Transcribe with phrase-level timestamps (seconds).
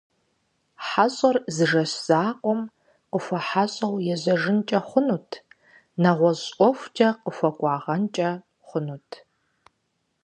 [0.87, 2.61] Хьэщӏэр зы жэщ закъуэм
[3.11, 5.29] къыхуэхьэщӏэу ежьэжынкӏэ хъунут,
[6.01, 8.29] нэгъуэщӏ ӏуэхукӏэ къыхуэкӏуагъэнкӏэ
[8.67, 9.09] хъунут.